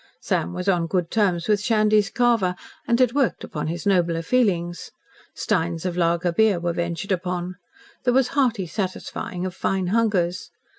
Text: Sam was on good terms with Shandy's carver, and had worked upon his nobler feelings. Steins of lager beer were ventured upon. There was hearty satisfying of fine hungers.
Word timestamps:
Sam 0.19 0.51
was 0.51 0.67
on 0.67 0.87
good 0.87 1.11
terms 1.11 1.47
with 1.47 1.61
Shandy's 1.61 2.09
carver, 2.09 2.55
and 2.87 2.99
had 2.99 3.13
worked 3.13 3.43
upon 3.43 3.67
his 3.67 3.85
nobler 3.85 4.23
feelings. 4.23 4.89
Steins 5.35 5.85
of 5.85 5.95
lager 5.95 6.31
beer 6.31 6.59
were 6.59 6.73
ventured 6.73 7.11
upon. 7.11 7.57
There 8.03 8.11
was 8.15 8.29
hearty 8.29 8.65
satisfying 8.65 9.45
of 9.45 9.53
fine 9.53 9.85
hungers. 9.93 10.49